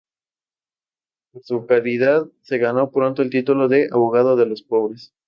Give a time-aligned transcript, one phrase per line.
[1.31, 5.13] Por su caridad, se ganó pronto el título de "abogado de los pobres".